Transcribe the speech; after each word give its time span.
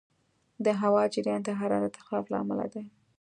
د 0.65 0.67
هوا 0.81 1.03
جریان 1.13 1.41
د 1.43 1.49
حرارت 1.59 1.93
اختلاف 1.97 2.25
له 2.31 2.37
امله 2.43 2.65
دی. 2.73 2.83